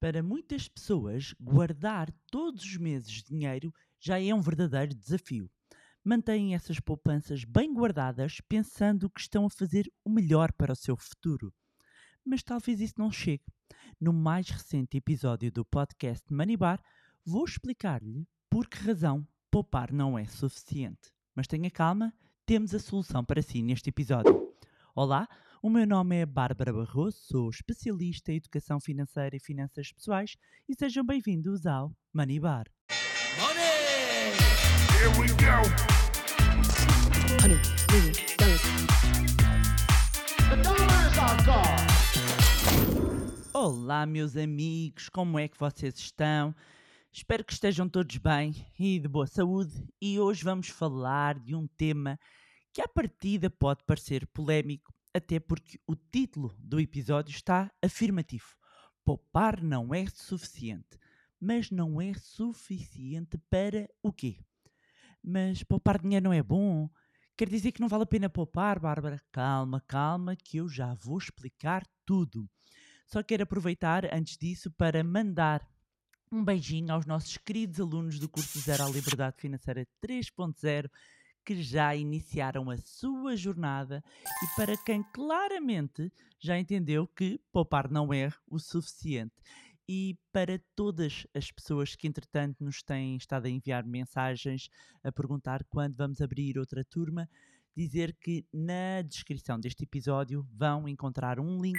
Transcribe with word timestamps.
Para 0.00 0.22
muitas 0.22 0.68
pessoas, 0.68 1.34
guardar 1.40 2.12
todos 2.30 2.62
os 2.62 2.76
meses 2.76 3.22
dinheiro 3.22 3.74
já 3.98 4.20
é 4.20 4.32
um 4.32 4.40
verdadeiro 4.40 4.94
desafio. 4.94 5.50
Mantêm 6.04 6.54
essas 6.54 6.78
poupanças 6.78 7.42
bem 7.42 7.74
guardadas, 7.74 8.40
pensando 8.48 9.10
que 9.10 9.20
estão 9.20 9.44
a 9.44 9.50
fazer 9.50 9.92
o 10.04 10.10
melhor 10.10 10.52
para 10.52 10.72
o 10.72 10.76
seu 10.76 10.96
futuro. 10.96 11.52
Mas 12.24 12.44
talvez 12.44 12.80
isso 12.80 12.94
não 12.96 13.10
chegue. 13.10 13.44
No 14.00 14.12
mais 14.12 14.48
recente 14.48 14.96
episódio 14.96 15.50
do 15.50 15.64
podcast 15.64 16.32
Money 16.32 16.56
Bar, 16.56 16.80
vou 17.24 17.44
explicar-lhe 17.44 18.24
por 18.48 18.68
que 18.68 18.78
razão 18.78 19.26
poupar 19.50 19.92
não 19.92 20.16
é 20.16 20.24
suficiente. 20.26 21.12
Mas 21.34 21.48
tenha 21.48 21.70
calma, 21.72 22.14
temos 22.46 22.72
a 22.72 22.78
solução 22.78 23.24
para 23.24 23.42
si 23.42 23.62
neste 23.62 23.90
episódio. 23.90 24.47
Olá, 25.00 25.28
o 25.62 25.70
meu 25.70 25.86
nome 25.86 26.16
é 26.16 26.26
Bárbara 26.26 26.72
Barroso, 26.72 27.18
sou 27.20 27.48
especialista 27.50 28.32
em 28.32 28.36
educação 28.38 28.80
financeira 28.80 29.36
e 29.36 29.38
finanças 29.38 29.92
pessoais 29.92 30.36
e 30.68 30.74
sejam 30.74 31.06
bem-vindos 31.06 31.66
ao 31.66 31.92
Money 32.12 32.40
Bar. 32.40 32.66
Money! 33.38 34.34
Here 34.98 35.16
we 35.16 35.28
go! 35.28 35.62
Honey! 37.44 37.60
Olá, 43.54 44.04
meus 44.04 44.36
amigos, 44.36 45.08
como 45.08 45.38
é 45.38 45.46
que 45.46 45.60
vocês 45.60 45.96
estão? 45.96 46.52
Espero 47.12 47.44
que 47.44 47.52
estejam 47.52 47.88
todos 47.88 48.16
bem 48.16 48.66
e 48.76 48.98
de 48.98 49.06
boa 49.06 49.28
saúde. 49.28 49.72
E 50.02 50.18
hoje 50.18 50.42
vamos 50.42 50.70
falar 50.70 51.38
de 51.38 51.54
um 51.54 51.68
tema 51.68 52.18
que, 52.72 52.80
à 52.80 52.88
partida, 52.88 53.50
pode 53.50 53.82
parecer 53.84 54.26
polémico, 54.28 54.92
até 55.12 55.40
porque 55.40 55.80
o 55.86 55.94
título 55.94 56.54
do 56.58 56.78
episódio 56.78 57.32
está 57.32 57.70
afirmativo. 57.82 58.56
Poupar 59.04 59.62
não 59.62 59.94
é 59.94 60.06
suficiente. 60.06 60.98
Mas 61.40 61.70
não 61.70 62.00
é 62.00 62.14
suficiente 62.14 63.38
para 63.48 63.88
o 64.02 64.12
quê? 64.12 64.40
Mas 65.22 65.62
poupar 65.62 66.00
dinheiro 66.00 66.24
não 66.24 66.32
é 66.32 66.42
bom? 66.42 66.90
Quer 67.36 67.48
dizer 67.48 67.72
que 67.72 67.80
não 67.80 67.88
vale 67.88 68.02
a 68.02 68.06
pena 68.06 68.28
poupar, 68.28 68.80
Bárbara? 68.80 69.20
Calma, 69.30 69.80
calma, 69.86 70.34
que 70.34 70.56
eu 70.56 70.68
já 70.68 70.94
vou 70.94 71.18
explicar 71.18 71.86
tudo. 72.04 72.50
Só 73.06 73.22
quero 73.22 73.44
aproveitar, 73.44 74.12
antes 74.12 74.36
disso, 74.36 74.70
para 74.72 75.02
mandar 75.04 75.66
um 76.30 76.44
beijinho 76.44 76.92
aos 76.92 77.06
nossos 77.06 77.36
queridos 77.38 77.80
alunos 77.80 78.18
do 78.18 78.28
curso 78.28 78.58
Zero 78.58 78.84
à 78.84 78.90
Liberdade 78.90 79.36
Financeira 79.38 79.86
3.0 80.04 80.90
que 81.44 81.62
já 81.62 81.94
iniciaram 81.94 82.70
a 82.70 82.76
sua 82.76 83.36
jornada 83.36 84.02
e 84.42 84.56
para 84.56 84.76
quem 84.76 85.02
claramente 85.12 86.12
já 86.38 86.58
entendeu 86.58 87.06
que 87.06 87.40
poupar 87.52 87.90
não 87.90 88.12
é 88.12 88.30
o 88.46 88.58
suficiente. 88.58 89.34
E 89.88 90.18
para 90.30 90.60
todas 90.76 91.26
as 91.34 91.50
pessoas 91.50 91.96
que, 91.96 92.06
entretanto, 92.06 92.62
nos 92.62 92.82
têm 92.82 93.16
estado 93.16 93.46
a 93.46 93.50
enviar 93.50 93.84
mensagens 93.86 94.68
a 95.02 95.10
perguntar 95.10 95.64
quando 95.64 95.96
vamos 95.96 96.20
abrir 96.20 96.58
outra 96.58 96.84
turma, 96.84 97.28
dizer 97.74 98.14
que 98.20 98.44
na 98.52 99.00
descrição 99.02 99.58
deste 99.58 99.84
episódio 99.84 100.46
vão 100.52 100.86
encontrar 100.86 101.40
um 101.40 101.62
link 101.62 101.78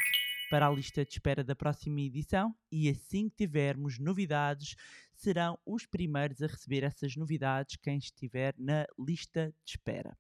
para 0.49 0.67
a 0.67 0.71
lista 0.71 1.05
de 1.05 1.11
espera 1.11 1.43
da 1.43 1.55
próxima 1.55 2.01
edição 2.01 2.55
e 2.71 2.89
assim 2.89 3.29
que 3.29 3.45
tivermos 3.45 3.99
novidades, 3.99 4.75
serão 5.13 5.59
os 5.65 5.85
primeiros 5.85 6.41
a 6.41 6.47
receber 6.47 6.83
essas 6.83 7.15
novidades 7.15 7.77
quem 7.77 7.97
estiver 7.97 8.55
na 8.57 8.87
lista 8.97 9.53
de 9.63 9.71
espera. 9.71 10.17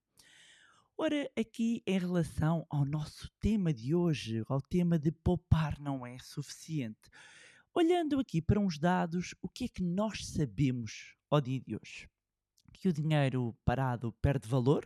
Ora, 0.97 1.31
aqui 1.37 1.81
em 1.87 1.97
relação 1.97 2.65
ao 2.69 2.85
nosso 2.85 3.31
tema 3.39 3.73
de 3.73 3.95
hoje, 3.95 4.43
ao 4.47 4.61
tema 4.61 4.99
de 4.99 5.11
poupar 5.11 5.79
não 5.79 6.05
é 6.05 6.17
suficiente. 6.19 7.09
Olhando 7.73 8.19
aqui 8.19 8.41
para 8.41 8.59
uns 8.59 8.77
dados, 8.77 9.33
o 9.41 9.47
que 9.47 9.63
é 9.63 9.67
que 9.67 9.81
nós 9.81 10.27
sabemos 10.27 11.15
ao 11.29 11.39
dia 11.39 11.61
de 11.61 11.75
hoje? 11.75 12.09
Que 12.73 12.89
o 12.89 12.93
dinheiro 12.93 13.55
parado 13.63 14.11
perde 14.21 14.47
valor, 14.47 14.85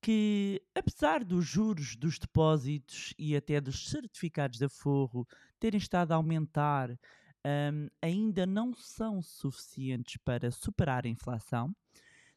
que, 0.00 0.62
apesar 0.74 1.24
dos 1.24 1.44
juros 1.44 1.94
dos 1.94 2.18
depósitos 2.18 3.12
e 3.18 3.36
até 3.36 3.60
dos 3.60 3.88
certificados 3.88 4.58
de 4.58 4.64
aforro 4.64 5.26
terem 5.58 5.78
estado 5.78 6.12
a 6.12 6.16
aumentar, 6.16 6.90
um, 6.90 7.88
ainda 8.00 8.46
não 8.46 8.74
são 8.74 9.22
suficientes 9.22 10.16
para 10.24 10.50
superar 10.50 11.04
a 11.04 11.08
inflação. 11.08 11.74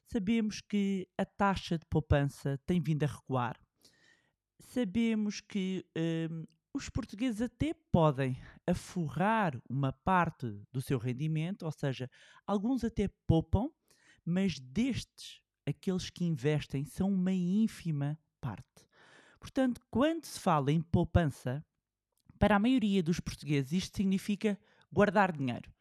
Sabemos 0.06 0.62
que 0.62 1.07
a 1.18 1.25
taxa 1.25 1.78
de 1.78 1.85
poupança 1.85 2.59
tem 2.66 2.81
vindo 2.81 3.03
a 3.03 3.07
recuar. 3.07 3.57
Sabemos 4.59 5.40
que 5.40 5.85
um, 5.97 6.46
os 6.73 6.90
portugueses 6.90 7.41
até 7.41 7.73
podem 7.91 8.38
aforrar 8.68 9.62
uma 9.69 9.94
parte 9.94 10.47
do 10.72 10.81
seu 10.81 10.97
rendimento, 10.97 11.63
ou 11.63 11.72
seja, 11.72 12.09
alguns 12.47 12.84
até 12.84 13.07
poupam, 13.28 13.69
mas 14.25 14.59
destes 14.59 15.42
aqueles 15.66 16.09
que 16.09 16.25
investem 16.25 16.85
são 16.85 17.09
uma 17.12 17.31
ínfima 17.31 18.18
parte. 18.40 18.88
Portanto, 19.40 19.81
quando 19.90 20.25
se 20.25 20.40
fala 20.40 20.72
em 20.72 20.81
poupança, 20.81 21.66
para 22.40 22.56
a 22.56 22.59
maioria 22.59 23.01
dos 23.01 23.19
portugueses 23.19 23.72
isto 23.72 23.97
significa 23.97 24.57
guardar 24.91 25.31
dinheiro. 25.31 25.72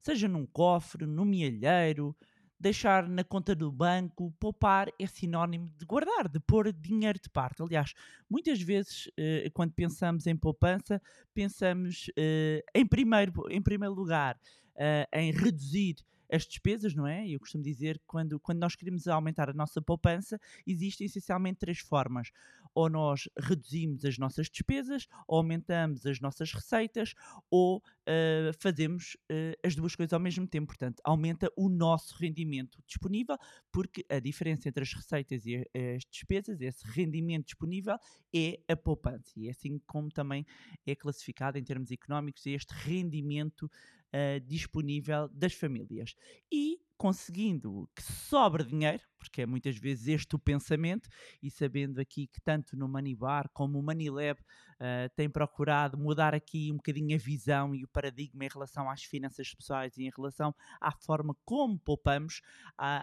Seja 0.00 0.28
num 0.28 0.46
cofre, 0.46 1.06
num 1.06 1.24
mielheiro, 1.24 2.16
deixar 2.58 3.08
na 3.08 3.22
conta 3.22 3.54
do 3.54 3.70
banco, 3.70 4.34
poupar 4.38 4.88
é 4.98 5.06
sinónimo 5.06 5.72
de 5.76 5.86
guardar, 5.86 6.28
de 6.28 6.40
pôr 6.40 6.72
dinheiro 6.72 7.18
de 7.20 7.30
parte. 7.30 7.62
Aliás, 7.62 7.94
muitas 8.28 8.60
vezes, 8.60 9.10
eh, 9.16 9.48
quando 9.54 9.72
pensamos 9.72 10.26
em 10.26 10.36
poupança, 10.36 11.00
pensamos 11.32 12.10
eh, 12.16 12.64
em, 12.74 12.86
primeiro, 12.86 13.32
em 13.50 13.62
primeiro 13.62 13.94
lugar 13.94 14.38
eh, 14.76 15.08
em 15.12 15.30
reduzir 15.30 15.96
as 16.30 16.46
despesas, 16.46 16.94
não 16.94 17.06
é? 17.06 17.28
Eu 17.28 17.40
costumo 17.40 17.62
dizer 17.62 17.98
que 17.98 18.04
quando, 18.06 18.38
quando 18.40 18.58
nós 18.58 18.76
queremos 18.76 19.06
aumentar 19.08 19.48
a 19.48 19.52
nossa 19.52 19.80
poupança, 19.80 20.40
existem 20.66 21.06
essencialmente 21.06 21.58
três 21.58 21.78
formas. 21.78 22.30
Ou 22.74 22.88
nós 22.88 23.28
reduzimos 23.38 24.04
as 24.04 24.18
nossas 24.18 24.48
despesas, 24.48 25.08
ou 25.26 25.38
aumentamos 25.38 26.04
as 26.06 26.20
nossas 26.20 26.52
receitas, 26.52 27.14
ou 27.50 27.78
uh, 27.78 28.52
fazemos 28.58 29.16
uh, 29.30 29.56
as 29.64 29.74
duas 29.74 29.96
coisas 29.96 30.12
ao 30.12 30.20
mesmo 30.20 30.46
tempo. 30.46 30.68
Portanto, 30.68 31.00
aumenta 31.04 31.50
o 31.56 31.68
nosso 31.68 32.14
rendimento 32.16 32.82
disponível, 32.86 33.36
porque 33.72 34.04
a 34.08 34.18
diferença 34.18 34.68
entre 34.68 34.82
as 34.82 34.92
receitas 34.92 35.46
e 35.46 35.56
as 35.96 36.04
despesas, 36.10 36.60
esse 36.60 36.86
rendimento 36.86 37.46
disponível, 37.46 37.96
é 38.34 38.60
a 38.68 38.76
poupança. 38.76 39.32
E 39.36 39.48
é 39.48 39.50
assim 39.50 39.78
como 39.86 40.10
também 40.10 40.46
é 40.86 40.94
classificado 40.94 41.58
em 41.58 41.64
termos 41.64 41.90
económicos 41.90 42.46
este 42.46 42.72
rendimento 42.72 43.70
uh, 44.12 44.40
disponível 44.40 45.28
das 45.28 45.54
famílias. 45.54 46.14
E 46.50 46.78
conseguindo 46.98 47.88
que 47.94 48.02
sobre 48.02 48.64
dinheiro, 48.64 49.00
porque 49.20 49.42
é 49.42 49.46
muitas 49.46 49.76
vezes 49.76 50.08
este 50.08 50.34
o 50.34 50.38
pensamento, 50.38 51.08
e 51.40 51.48
sabendo 51.48 52.00
aqui 52.00 52.26
que 52.26 52.40
tanto 52.40 52.76
no 52.76 52.88
Bar 53.16 53.48
como 53.54 53.78
o 53.78 53.82
Manilab 53.82 54.40
uh, 54.40 55.08
tem 55.14 55.30
procurado 55.30 55.96
mudar 55.96 56.34
aqui 56.34 56.72
um 56.72 56.76
bocadinho 56.76 57.14
a 57.14 57.18
visão 57.18 57.72
e 57.72 57.84
o 57.84 57.88
paradigma 57.88 58.44
em 58.44 58.48
relação 58.48 58.90
às 58.90 59.04
finanças 59.04 59.54
pessoais 59.54 59.96
e 59.96 60.06
em 60.06 60.10
relação 60.14 60.52
à 60.80 60.90
forma 60.90 61.36
como 61.44 61.78
poupamos, 61.78 62.40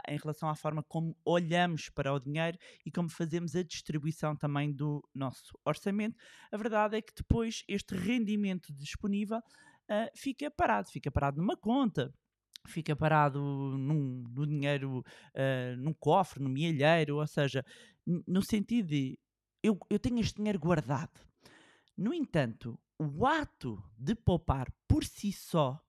em 0.10 0.18
relação 0.18 0.50
à 0.50 0.56
forma 0.56 0.84
como 0.84 1.16
olhamos 1.24 1.90
para 1.90 2.14
o 2.14 2.20
dinheiro 2.20 2.58
e 2.86 2.92
como 2.92 3.10
fazemos 3.10 3.56
a 3.56 3.64
distribuição 3.64 4.36
também 4.36 4.74
do 4.74 5.08
nosso 5.14 5.58
orçamento, 5.64 6.18
a 6.52 6.58
verdade 6.58 6.98
é 6.98 7.02
que 7.02 7.14
depois 7.16 7.64
este 7.68 7.96
rendimento 7.96 8.74
disponível 8.74 9.42
uh, 9.90 10.10
fica 10.16 10.50
parado, 10.52 10.90
fica 10.90 11.12
parado 11.12 11.42
numa 11.42 11.58
conta, 11.58 12.14
fica 12.68 12.96
parado 12.96 13.40
num, 13.40 14.24
no 14.30 14.46
dinheiro, 14.46 15.00
uh, 15.00 15.78
num 15.78 15.94
cofre, 15.94 16.44
no 16.44 16.50
mielheiro, 16.50 17.18
ou 17.18 17.28
seja, 17.28 17.66
no 18.06 18.42
sentido 18.42 18.88
de 18.90 19.20
eu, 19.64 19.80
eu 19.90 20.00
tenho 20.00 20.20
este 20.20 20.38
dinheiro 20.38 20.60
guardado. 20.60 21.20
No 21.98 22.14
entanto, 22.14 22.80
o 23.00 23.26
ato 23.26 23.82
de 23.98 24.16
poupar 24.16 24.72
por 24.88 25.04
si 25.04 25.32
só 25.32 25.82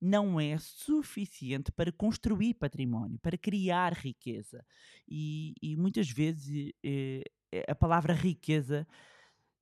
não 0.00 0.38
é 0.38 0.58
suficiente 0.58 1.72
para 1.72 1.90
construir 1.90 2.54
património, 2.54 3.18
para 3.20 3.38
criar 3.38 3.94
riqueza. 3.94 4.64
E, 5.08 5.54
e 5.62 5.76
muitas 5.76 6.10
vezes 6.10 6.72
eh, 6.84 7.22
a 7.66 7.74
palavra 7.74 8.12
riqueza 8.12 8.86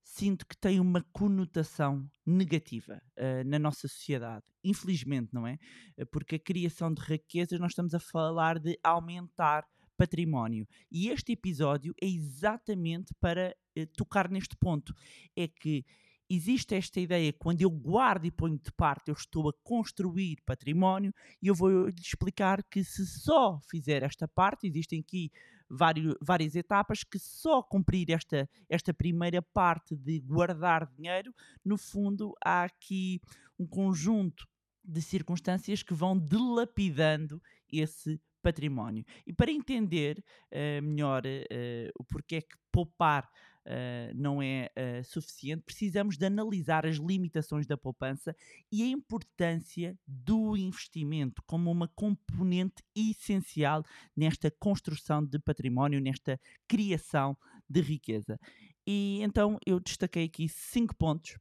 sinto 0.03 0.47
que 0.47 0.57
tem 0.57 0.81
uma 0.81 1.03
conotação 1.13 2.09
negativa 2.27 3.01
uh, 3.19 3.49
na 3.49 3.59
nossa 3.59 3.89
sociedade. 3.89 4.45
Infelizmente, 4.65 5.33
não 5.33 5.47
é? 5.47 5.59
Eh, 5.97 6.05
porque 6.05 6.37
a 6.37 6.39
criação 6.39 6.93
de 6.93 7.01
riquezas, 7.03 7.59
nós 7.59 7.73
estamos 7.73 7.95
a 7.95 8.01
falar 8.01 8.59
de 8.59 8.79
aumentar 8.83 9.65
património. 9.97 10.67
E 10.91 11.09
este 11.09 11.33
episódio 11.33 11.95
é 12.01 12.07
exatamente 12.07 13.15
para 13.21 13.55
uh, 13.79 13.87
tocar 13.97 14.29
neste 14.29 14.57
ponto. 14.57 14.93
É 15.37 15.47
que 15.47 15.85
existe 16.29 16.75
esta 16.75 16.99
ideia, 16.99 17.33
quando 17.33 17.63
eu 17.63 17.71
guardo 17.71 18.25
e 18.25 18.31
ponho 18.31 18.59
de 18.59 18.73
parte, 18.73 19.09
eu 19.09 19.15
estou 19.15 19.49
a 19.49 19.53
construir 19.63 20.39
património, 20.47 21.13
e 21.41 21.47
eu 21.47 21.55
vou 21.55 21.87
lhe 21.87 22.01
explicar 22.01 22.63
que 22.65 22.83
se 22.83 23.07
só 23.07 23.61
fizer 23.69 24.03
esta 24.03 24.27
parte, 24.27 24.67
existem 24.67 25.01
aqui 25.01 25.31
vários, 25.73 26.15
várias 26.21 26.55
etapas 26.55 27.03
que 27.03 27.19
só 27.19 27.63
cumprir 27.63 28.11
esta, 28.11 28.49
esta 28.69 28.93
primeira 28.93 29.41
parte 29.41 29.97
de 29.97 30.21
guardar 30.21 30.87
dinheiro, 30.87 31.35
no 31.65 31.79
fundo, 31.79 32.35
há 32.45 32.65
aqui 32.65 33.21
um 33.59 33.67
conjunto 33.67 34.47
de 34.85 35.01
circunstâncias 35.01 35.83
que 35.83 35.95
vão 35.95 36.19
dilapidando 36.19 37.41
esse 37.73 38.21
património. 38.43 39.05
E 39.27 39.33
para 39.33 39.51
entender 39.51 40.23
eh, 40.51 40.81
melhor 40.81 41.23
eh, 41.25 41.91
o 41.99 42.05
porquê 42.05 42.43
que 42.43 42.57
poupar 42.71 43.31
eh, 43.65 44.13
não 44.15 44.43
é 44.43 44.71
eh, 44.75 45.03
suficiente, 45.05 45.63
precisamos 45.63 46.17
de 46.17 46.27
analisar 46.27 46.85
as 46.85 46.97
limitações 46.97 47.67
da 47.67 47.77
poupança 47.77 48.35
e 48.71 48.83
a 48.83 48.87
importância 48.87 49.97
do 50.07 50.57
investimento 50.57 51.43
como 51.47 51.71
uma 51.71 51.87
componente 51.89 52.83
essencial 52.95 53.85
nesta 54.17 54.51
construção 54.51 55.25
de 55.25 55.39
património, 55.39 56.01
nesta 56.01 56.41
criação 56.67 57.37
de 57.69 57.81
riqueza. 57.81 58.39
E 58.87 59.21
então 59.23 59.59
eu 59.65 59.79
destaquei 59.79 60.25
aqui 60.25 60.49
cinco 60.49 60.97
pontos 60.97 61.39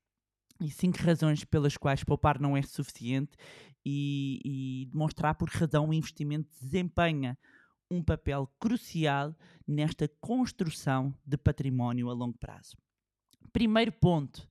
e 0.62 0.69
cinco 0.69 1.00
razões 1.00 1.44
pelas 1.44 1.75
quais 1.75 2.03
poupar 2.03 2.39
não 2.39 2.56
é 2.56 2.62
suficiente 2.62 3.31
e, 3.83 4.39
e 4.45 4.85
demonstrar 4.91 5.33
por 5.35 5.50
que 5.50 5.57
razão 5.57 5.89
o 5.89 5.94
investimento 5.94 6.50
desempenha 6.62 7.38
um 7.91 8.01
papel 8.01 8.49
crucial 8.59 9.35
nesta 9.67 10.07
construção 10.07 11.13
de 11.25 11.38
património 11.38 12.09
a 12.09 12.13
longo 12.13 12.38
prazo. 12.38 12.77
Primeiro 13.51 13.91
ponto, 13.91 14.47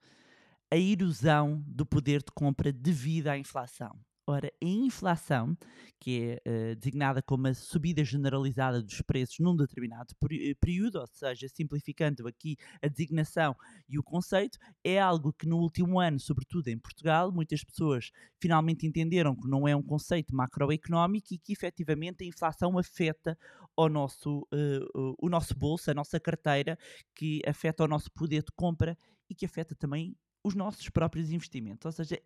a 0.70 0.76
erosão 0.76 1.64
do 1.66 1.86
poder 1.86 2.22
de 2.22 2.30
compra 2.32 2.70
devido 2.70 3.28
à 3.28 3.38
inflação. 3.38 3.98
Ora, 4.32 4.48
a 4.62 4.64
inflação, 4.66 5.56
que 5.98 6.38
é 6.44 6.70
eh, 6.72 6.74
designada 6.76 7.20
como 7.20 7.48
a 7.48 7.54
subida 7.54 8.04
generalizada 8.04 8.80
dos 8.82 9.00
preços 9.02 9.38
num 9.40 9.56
determinado 9.56 10.14
eh, 10.30 10.54
período, 10.60 11.00
ou 11.00 11.06
seja, 11.08 11.48
simplificando 11.48 12.28
aqui 12.28 12.56
a 12.80 12.86
designação 12.86 13.56
e 13.88 13.98
o 13.98 14.02
conceito, 14.04 14.56
é 14.84 15.00
algo 15.00 15.32
que 15.32 15.46
no 15.48 15.56
último 15.58 15.98
ano, 15.98 16.20
sobretudo 16.20 16.68
em 16.68 16.78
Portugal, 16.78 17.32
muitas 17.32 17.64
pessoas 17.64 18.10
finalmente 18.40 18.86
entenderam 18.86 19.34
que 19.34 19.48
não 19.48 19.66
é 19.66 19.74
um 19.74 19.82
conceito 19.82 20.34
macroeconómico 20.36 21.34
e 21.34 21.38
que 21.38 21.52
efetivamente 21.52 22.22
a 22.22 22.26
inflação 22.26 22.78
afeta 22.78 23.36
ao 23.76 23.88
nosso, 23.88 24.46
eh, 24.52 24.80
o- 24.94 25.16
o 25.26 25.28
nosso 25.28 25.56
bolso, 25.58 25.90
a 25.90 25.94
nossa 25.94 26.20
carteira, 26.20 26.78
que 27.14 27.40
afeta 27.46 27.84
o 27.84 27.88
nosso 27.88 28.10
poder 28.12 28.42
de 28.44 28.52
compra 28.54 28.96
e 29.28 29.34
que 29.34 29.44
afeta 29.46 29.74
também 29.74 30.16
os 30.44 30.54
nossos 30.54 30.88
próprios 30.88 31.30
investimentos. 31.30 31.84
Ou 31.84 31.92
seja, 31.92 32.16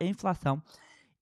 a 0.00 0.04
inflação 0.04 0.62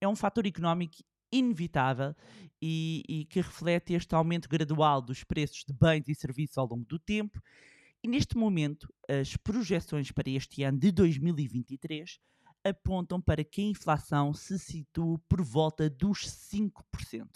é 0.01 0.07
um 0.07 0.15
fator 0.15 0.45
económico 0.45 0.97
inevitável 1.31 2.13
e, 2.61 3.03
e 3.07 3.25
que 3.25 3.39
reflete 3.39 3.93
este 3.93 4.13
aumento 4.13 4.49
gradual 4.49 5.01
dos 5.01 5.23
preços 5.23 5.63
de 5.65 5.73
bens 5.73 6.07
e 6.09 6.15
serviços 6.15 6.57
ao 6.57 6.67
longo 6.67 6.83
do 6.85 6.99
tempo. 6.99 7.41
E 8.03 8.07
neste 8.07 8.35
momento, 8.35 8.91
as 9.07 9.37
projeções 9.37 10.11
para 10.11 10.29
este 10.29 10.63
ano 10.63 10.79
de 10.79 10.91
2023 10.91 12.19
apontam 12.63 13.21
para 13.21 13.43
que 13.43 13.61
a 13.61 13.65
inflação 13.65 14.33
se 14.33 14.57
situe 14.57 15.17
por 15.29 15.41
volta 15.41 15.89
dos 15.89 16.27
5%. 16.27 17.27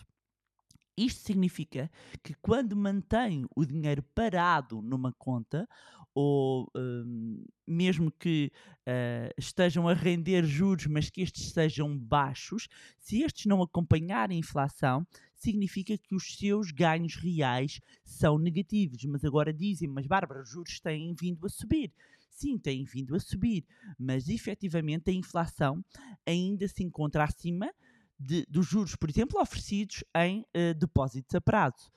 Isto 0.97 1.25
significa 1.25 1.91
que 2.23 2.33
quando 2.35 2.75
mantém 2.75 3.45
o 3.55 3.65
dinheiro 3.65 4.01
parado 4.13 4.81
numa 4.81 5.11
conta, 5.11 5.67
ou 6.13 6.71
hum, 6.73 7.43
mesmo 7.67 8.09
que 8.09 8.49
ah, 8.87 9.29
estejam 9.37 9.89
a 9.89 9.93
render 9.93 10.45
juros, 10.45 10.85
mas 10.85 11.09
que 11.09 11.21
estes 11.21 11.51
sejam 11.51 11.97
baixos, 11.97 12.69
se 12.97 13.21
estes 13.21 13.45
não 13.45 13.61
acompanharem 13.61 14.37
a 14.37 14.39
inflação, 14.39 15.05
significa 15.35 15.97
que 15.97 16.15
os 16.15 16.37
seus 16.37 16.71
ganhos 16.71 17.15
reais 17.15 17.81
são 18.05 18.39
negativos. 18.39 19.03
Mas 19.03 19.25
agora 19.25 19.53
dizem, 19.53 19.89
mas 19.89 20.07
Bárbara, 20.07 20.41
os 20.41 20.49
juros 20.49 20.79
têm 20.79 21.13
vindo 21.13 21.45
a 21.45 21.49
subir. 21.49 21.91
Sim, 22.29 22.57
têm 22.57 22.83
vindo 22.83 23.15
a 23.15 23.19
subir, 23.19 23.65
mas 23.97 24.27
efetivamente 24.27 25.09
a 25.09 25.13
inflação 25.13 25.83
ainda 26.25 26.67
se 26.67 26.83
encontra 26.83 27.23
acima 27.23 27.71
de- 28.19 28.45
dos 28.49 28.67
juros, 28.67 28.95
por 28.95 29.09
exemplo, 29.09 29.39
oferecidos 29.41 30.03
em 30.15 30.45
eh, 30.53 30.73
depósitos 30.73 31.35
a 31.35 31.41
prazo. 31.41 31.91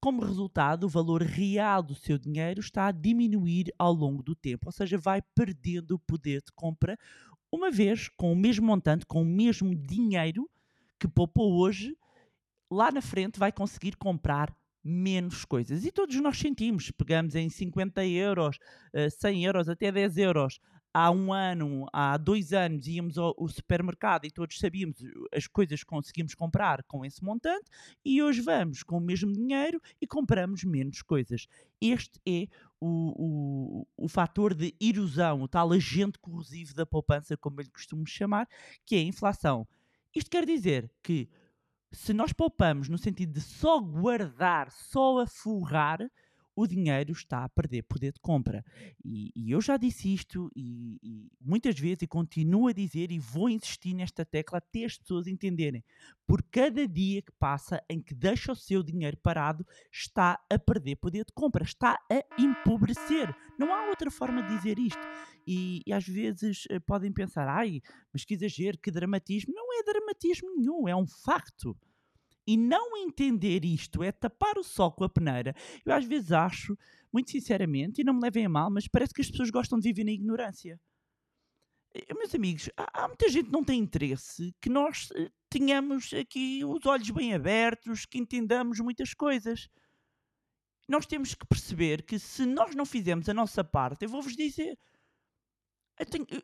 Como 0.00 0.22
resultado, 0.24 0.84
o 0.84 0.88
valor 0.88 1.22
real 1.22 1.82
do 1.82 1.94
seu 1.94 2.18
dinheiro 2.18 2.60
está 2.60 2.88
a 2.88 2.92
diminuir 2.92 3.72
ao 3.78 3.92
longo 3.92 4.22
do 4.22 4.34
tempo, 4.34 4.66
ou 4.66 4.72
seja, 4.72 4.98
vai 4.98 5.22
perdendo 5.34 5.92
o 5.94 5.98
poder 5.98 6.42
de 6.42 6.52
compra, 6.54 6.98
uma 7.50 7.70
vez 7.70 8.08
com 8.16 8.32
o 8.32 8.36
mesmo 8.36 8.66
montante, 8.66 9.06
com 9.06 9.22
o 9.22 9.26
mesmo 9.26 9.74
dinheiro 9.74 10.48
que 11.00 11.08
poupou 11.08 11.54
hoje, 11.58 11.96
lá 12.70 12.90
na 12.90 13.00
frente 13.02 13.38
vai 13.38 13.52
conseguir 13.52 13.96
comprar 13.96 14.54
menos 14.82 15.44
coisas. 15.44 15.84
E 15.84 15.92
todos 15.92 16.16
nós 16.20 16.38
sentimos, 16.38 16.90
pegamos 16.90 17.34
em 17.34 17.48
50 17.48 18.04
euros, 18.04 18.58
eh, 18.92 19.08
100 19.10 19.44
euros, 19.44 19.68
até 19.68 19.90
10 19.90 20.16
euros. 20.18 20.60
Há 20.96 21.10
um 21.10 21.32
ano, 21.32 21.86
há 21.92 22.16
dois 22.16 22.52
anos, 22.52 22.86
íamos 22.86 23.18
ao, 23.18 23.34
ao 23.36 23.48
supermercado 23.48 24.26
e 24.26 24.30
todos 24.30 24.60
sabíamos 24.60 25.00
uh, 25.00 25.26
as 25.32 25.48
coisas 25.48 25.80
que 25.80 25.86
conseguimos 25.86 26.36
comprar 26.36 26.84
com 26.84 27.04
esse 27.04 27.24
montante, 27.24 27.68
e 28.04 28.22
hoje 28.22 28.40
vamos 28.40 28.84
com 28.84 28.98
o 28.98 29.00
mesmo 29.00 29.32
dinheiro 29.32 29.82
e 30.00 30.06
compramos 30.06 30.62
menos 30.62 31.02
coisas. 31.02 31.48
Este 31.80 32.20
é 32.24 32.46
o, 32.80 33.84
o, 33.96 34.04
o 34.04 34.08
fator 34.08 34.54
de 34.54 34.72
erosão, 34.80 35.42
o 35.42 35.48
tal 35.48 35.72
agente 35.72 36.16
corrosivo 36.20 36.72
da 36.74 36.86
poupança, 36.86 37.36
como 37.36 37.60
eu 37.60 37.64
lhe 37.64 37.70
costumo 37.70 38.06
chamar, 38.06 38.48
que 38.86 38.94
é 38.94 38.98
a 38.98 39.02
inflação. 39.02 39.66
Isto 40.14 40.30
quer 40.30 40.46
dizer 40.46 40.88
que 41.02 41.28
se 41.90 42.12
nós 42.12 42.32
poupamos 42.32 42.88
no 42.88 42.98
sentido 42.98 43.32
de 43.32 43.40
só 43.40 43.80
guardar, 43.80 44.70
só 44.70 45.18
aforrar, 45.18 45.98
o 46.56 46.66
dinheiro 46.66 47.12
está 47.12 47.44
a 47.44 47.48
perder 47.48 47.82
poder 47.82 48.12
de 48.12 48.20
compra. 48.20 48.64
E, 49.04 49.32
e 49.34 49.50
eu 49.50 49.60
já 49.60 49.76
disse 49.76 50.12
isto 50.12 50.50
e, 50.54 50.98
e 51.02 51.32
muitas 51.40 51.78
vezes 51.78 52.02
e 52.02 52.06
continuo 52.06 52.68
a 52.68 52.72
dizer 52.72 53.10
e 53.10 53.18
vou 53.18 53.48
insistir 53.48 53.94
nesta 53.94 54.24
tecla 54.24 54.58
até 54.58 54.84
as 54.84 54.96
pessoas 54.96 55.26
entenderem. 55.26 55.84
Por 56.26 56.42
cada 56.42 56.86
dia 56.86 57.22
que 57.22 57.32
passa 57.32 57.82
em 57.88 58.00
que 58.00 58.14
deixa 58.14 58.52
o 58.52 58.56
seu 58.56 58.82
dinheiro 58.82 59.16
parado, 59.16 59.66
está 59.92 60.40
a 60.50 60.58
perder 60.58 60.96
poder 60.96 61.24
de 61.24 61.32
compra, 61.32 61.64
está 61.64 61.98
a 62.10 62.40
empobrecer. 62.40 63.34
Não 63.58 63.74
há 63.74 63.88
outra 63.88 64.10
forma 64.10 64.42
de 64.42 64.56
dizer 64.56 64.78
isto. 64.78 65.02
E, 65.46 65.82
e 65.86 65.92
às 65.92 66.06
vezes 66.06 66.64
eh, 66.70 66.80
podem 66.80 67.12
pensar, 67.12 67.46
ai, 67.48 67.82
mas 68.12 68.24
que 68.24 68.34
exagero, 68.34 68.78
que 68.78 68.90
dramatismo. 68.90 69.52
Não 69.54 69.78
é 69.78 69.82
dramatismo 69.82 70.54
nenhum, 70.56 70.88
é 70.88 70.96
um 70.96 71.06
facto. 71.06 71.76
E 72.46 72.56
não 72.56 72.96
entender 72.96 73.64
isto 73.64 74.02
é 74.02 74.12
tapar 74.12 74.58
o 74.58 74.64
sol 74.64 74.92
com 74.92 75.04
a 75.04 75.08
peneira. 75.08 75.54
Eu 75.84 75.94
às 75.94 76.04
vezes 76.04 76.32
acho, 76.32 76.76
muito 77.12 77.30
sinceramente, 77.30 78.00
e 78.00 78.04
não 78.04 78.14
me 78.14 78.20
levem 78.20 78.46
a 78.46 78.48
mal, 78.48 78.70
mas 78.70 78.86
parece 78.88 79.14
que 79.14 79.22
as 79.22 79.30
pessoas 79.30 79.50
gostam 79.50 79.78
de 79.78 79.88
viver 79.88 80.04
na 80.04 80.12
ignorância. 80.12 80.78
Eh, 81.94 82.12
Meus 82.14 82.34
amigos, 82.34 82.68
há, 82.76 83.04
há 83.04 83.08
muita 83.08 83.28
gente 83.28 83.46
que 83.46 83.52
não 83.52 83.64
tem 83.64 83.80
interesse 83.80 84.54
que 84.60 84.68
nós 84.68 85.08
eh, 85.14 85.30
tenhamos 85.48 86.12
aqui 86.12 86.64
os 86.64 86.84
olhos 86.84 87.10
bem 87.10 87.32
abertos, 87.32 88.04
que 88.04 88.18
entendamos 88.18 88.80
muitas 88.80 89.14
coisas. 89.14 89.68
Nós 90.88 91.06
temos 91.06 91.34
que 91.34 91.46
perceber 91.46 92.02
que 92.02 92.18
se 92.18 92.44
nós 92.44 92.74
não 92.74 92.84
fizermos 92.84 93.28
a 93.28 93.34
nossa 93.34 93.64
parte, 93.64 94.04
eu 94.04 94.08
vou-vos 94.08 94.36
dizer, 94.36 94.76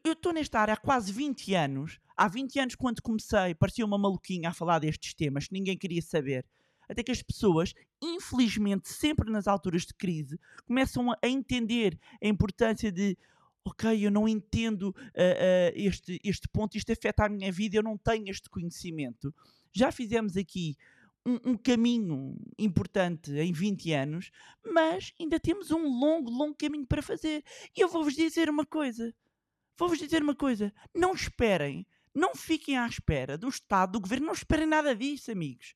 eu 0.04 0.12
estou 0.12 0.32
nesta 0.32 0.60
área 0.60 0.74
há 0.74 0.76
quase 0.76 1.12
20 1.12 1.54
anos. 1.54 1.98
Há 2.16 2.28
20 2.28 2.60
anos, 2.60 2.74
quando 2.74 3.02
comecei, 3.02 3.54
parecia 3.54 3.84
uma 3.84 3.98
maluquinha 3.98 4.50
a 4.50 4.52
falar 4.52 4.78
destes 4.78 5.14
temas 5.14 5.48
que 5.48 5.54
ninguém 5.54 5.76
queria 5.76 6.02
saber. 6.02 6.44
Até 6.88 7.02
que 7.02 7.12
as 7.12 7.22
pessoas, 7.22 7.72
infelizmente, 8.02 8.88
sempre 8.88 9.30
nas 9.30 9.46
alturas 9.46 9.86
de 9.86 9.94
crise, 9.94 10.38
começam 10.66 11.10
a 11.12 11.28
entender 11.28 11.98
a 12.22 12.26
importância 12.26 12.90
de. 12.90 13.16
Ok, 13.62 14.06
eu 14.06 14.10
não 14.10 14.26
entendo 14.26 14.94
ah, 14.98 15.20
ah, 15.20 15.72
este, 15.74 16.18
este 16.24 16.48
ponto, 16.48 16.78
isto 16.78 16.90
afeta 16.90 17.26
a 17.26 17.28
minha 17.28 17.52
vida, 17.52 17.76
eu 17.76 17.82
não 17.82 17.98
tenho 17.98 18.30
este 18.30 18.48
conhecimento. 18.48 19.34
Já 19.70 19.92
fizemos 19.92 20.36
aqui 20.36 20.76
um, 21.26 21.52
um 21.52 21.56
caminho 21.56 22.36
importante 22.58 23.30
em 23.32 23.52
20 23.52 23.92
anos, 23.92 24.30
mas 24.64 25.12
ainda 25.20 25.38
temos 25.38 25.70
um 25.70 25.86
longo, 25.86 26.30
longo 26.30 26.54
caminho 26.54 26.86
para 26.86 27.02
fazer. 27.02 27.44
E 27.76 27.80
eu 27.80 27.88
vou-vos 27.88 28.14
dizer 28.14 28.48
uma 28.48 28.64
coisa: 28.64 29.14
vou-vos 29.80 29.98
dizer 29.98 30.22
uma 30.22 30.34
coisa. 30.34 30.72
Não 30.94 31.12
esperem, 31.14 31.84
não 32.14 32.34
fiquem 32.34 32.78
à 32.78 32.86
espera 32.86 33.36
do 33.36 33.48
Estado, 33.48 33.92
do 33.92 34.00
Governo, 34.00 34.26
não 34.26 34.32
esperem 34.32 34.66
nada 34.66 34.94
disso, 34.94 35.32
amigos. 35.32 35.74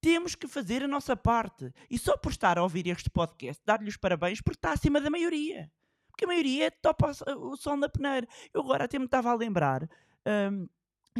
Temos 0.00 0.34
que 0.34 0.48
fazer 0.48 0.82
a 0.82 0.88
nossa 0.88 1.16
parte. 1.16 1.72
E 1.88 1.98
só 1.98 2.16
por 2.16 2.30
estar 2.32 2.58
a 2.58 2.62
ouvir 2.62 2.86
este 2.88 3.08
podcast, 3.08 3.62
dar-lhe 3.64 3.88
os 3.88 3.96
parabéns 3.96 4.40
porque 4.40 4.58
está 4.58 4.72
acima 4.72 5.00
da 5.00 5.08
maioria. 5.10 5.70
Porque 6.10 6.24
a 6.24 6.28
maioria 6.28 6.70
topa 6.70 7.10
o 7.10 7.14
so- 7.14 7.24
o 7.52 7.56
sol 7.56 7.76
na 7.76 7.88
peneira. 7.88 8.26
Eu 8.52 8.60
agora 8.62 8.84
até 8.84 8.98
me 8.98 9.04
estava 9.06 9.30
a 9.30 9.34
lembrar. 9.34 9.88
hum, 10.26 10.68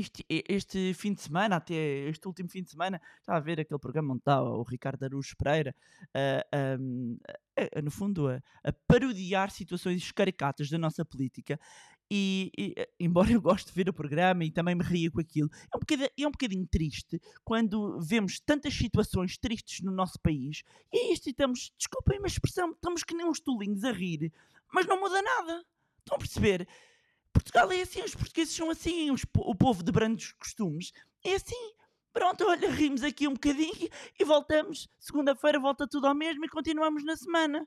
este, 0.01 0.25
este 0.29 0.95
fim 0.95 1.13
de 1.15 1.21
semana, 1.23 1.57
até 1.57 1.75
este 2.09 2.27
último 2.27 2.49
fim 2.49 2.63
de 2.63 2.71
semana, 2.71 3.01
estava 3.21 3.39
a 3.39 3.41
ver 3.41 3.61
aquele 3.61 3.81
programa 3.81 4.13
onde 4.13 4.21
está 4.21 4.43
o 4.43 4.63
Ricardo 4.63 5.05
Araújo 5.05 5.37
Pereira, 5.37 5.75
ah, 6.15 6.45
hum, 6.81 7.19
a- 7.57 7.83
no 7.83 7.91
fundo, 7.91 8.29
a, 8.29 8.37
a 8.65 8.73
parodiar 8.87 9.51
situações 9.51 10.11
caricatas 10.13 10.69
da 10.71 10.79
nossa 10.79 11.05
política. 11.05 11.59
E, 12.11 12.51
e, 12.59 12.75
eh, 12.77 12.89
embora 13.01 13.31
eu 13.33 13.41
goste 13.41 13.69
de 13.69 13.75
ver 13.75 13.89
o 13.89 13.93
programa 13.95 14.45
e 14.45 14.51
também 14.51 14.75
me 14.75 14.83
ria 14.85 15.11
com 15.11 15.21
aquilo, 15.21 15.49
é 15.73 15.77
um, 15.77 15.81
bocadinho, 15.81 16.09
é 16.19 16.27
um 16.29 16.31
bocadinho 16.31 16.67
triste 16.71 17.21
quando 17.45 17.99
vemos 18.01 18.39
tantas 18.41 18.75
situações 18.75 19.39
tristes 19.39 19.81
no 19.81 19.91
nosso 19.93 20.19
país 20.23 20.63
e 20.93 20.99
é 20.99 21.13
isto 21.13 21.27
e 21.29 21.31
estamos, 21.31 21.73
desculpem 21.79 22.21
a 22.23 22.27
expressão, 22.27 22.71
estamos 22.73 23.03
que 23.03 23.15
nem 23.15 23.27
uns 23.27 23.41
tolinhos 23.41 23.83
a 23.85 23.93
rir, 23.93 24.31
mas 24.73 24.87
não 24.87 25.01
muda 25.01 25.23
nada. 25.23 25.65
Estão 26.01 26.17
a 26.17 26.19
perceber? 26.19 26.69
Portugal 27.33 27.71
é 27.73 27.81
assim, 27.81 28.03
os 28.03 28.15
portugueses 28.15 28.55
são 28.55 28.71
assim, 28.71 29.11
os, 29.11 29.23
o 29.39 29.55
povo 29.55 29.83
de 29.83 29.91
brandos 29.91 30.33
costumes 30.33 30.93
é 31.25 31.35
assim. 31.35 31.75
Pronto, 32.13 32.45
olha, 32.47 32.71
rimos 32.71 33.03
aqui 33.03 33.27
um 33.27 33.33
bocadinho 33.33 33.89
e 34.19 34.25
voltamos. 34.25 34.89
Segunda-feira 34.99 35.59
volta 35.59 35.89
tudo 35.89 36.07
ao 36.07 36.15
mesmo 36.15 36.45
e 36.45 36.49
continuamos 36.49 37.05
na 37.05 37.17
semana. 37.17 37.67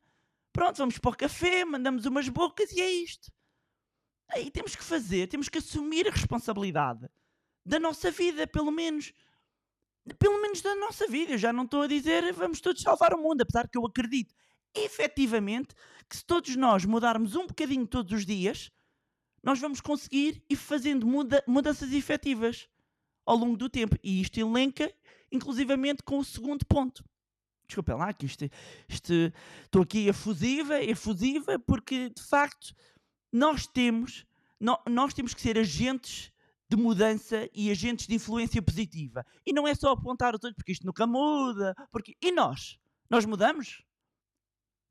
Pronto, 0.53 0.77
vamos 0.77 0.99
para 0.99 1.11
o 1.11 1.15
café, 1.15 1.65
mandamos 1.65 2.05
umas 2.05 2.29
bocas 2.29 2.71
e 2.71 2.79
é 2.79 2.91
isto. 2.91 3.31
Aí 4.29 4.51
temos 4.51 4.75
que 4.75 4.83
fazer, 4.83 5.27
temos 5.27 5.49
que 5.49 5.57
assumir 5.57 6.07
a 6.07 6.11
responsabilidade 6.11 7.07
da 7.65 7.79
nossa 7.79 8.11
vida, 8.11 8.45
pelo 8.45 8.71
menos. 8.71 9.13
Pelo 10.19 10.39
menos 10.39 10.61
da 10.61 10.75
nossa 10.75 11.07
vida. 11.07 11.33
Eu 11.33 11.37
já 11.37 11.51
não 11.51 11.63
estou 11.63 11.81
a 11.81 11.87
dizer 11.87 12.31
vamos 12.31 12.61
todos 12.61 12.81
salvar 12.81 13.13
o 13.13 13.17
mundo, 13.17 13.41
apesar 13.41 13.67
que 13.67 13.77
eu 13.77 13.85
acredito 13.85 14.33
efetivamente 14.75 15.73
que 16.09 16.17
se 16.17 16.25
todos 16.25 16.55
nós 16.55 16.85
mudarmos 16.85 17.35
um 17.35 17.47
bocadinho 17.47 17.87
todos 17.87 18.11
os 18.11 18.25
dias, 18.25 18.69
nós 19.45 19.59
vamos 19.59 19.79
conseguir 19.79 20.43
ir 20.49 20.55
fazendo 20.55 21.05
muda 21.05 21.43
mudanças 21.45 21.93
efetivas 21.93 22.67
ao 23.23 23.37
longo 23.37 23.55
do 23.55 23.69
tempo. 23.69 23.95
E 24.03 24.19
isto 24.19 24.39
elenca, 24.39 24.91
inclusivamente, 25.31 26.01
com 26.01 26.17
o 26.17 26.25
segundo 26.25 26.65
ponto. 26.65 27.05
Desculpem 27.67 27.95
lá, 27.95 28.11
que 28.11 28.25
isto, 28.25 28.49
isto, 28.89 29.13
estou 29.63 29.83
aqui 29.83 30.07
efusiva, 30.07 30.81
efusiva, 30.83 31.59
porque 31.59 32.09
de 32.09 32.23
facto 32.23 32.75
nós 33.31 33.67
temos, 33.67 34.25
no, 34.59 34.79
nós 34.89 35.13
temos 35.13 35.35
que 35.35 35.41
ser 35.41 35.59
agentes 35.59 36.31
de 36.67 36.75
mudança 36.75 37.47
e 37.53 37.69
agentes 37.69 38.07
de 38.07 38.15
influência 38.15 38.61
positiva. 38.63 39.23
E 39.45 39.53
não 39.53 39.67
é 39.67 39.75
só 39.75 39.91
apontar 39.91 40.33
o 40.33 40.39
todo, 40.39 40.55
porque 40.55 40.71
isto 40.71 40.87
nunca 40.87 41.05
muda. 41.05 41.75
Porque... 41.91 42.15
E 42.19 42.31
nós? 42.31 42.79
Nós 43.07 43.25
mudamos? 43.25 43.83